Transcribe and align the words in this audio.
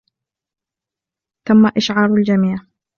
تم 1.47 1.65
إشعار 1.77 2.13
الجميع. 2.13 2.57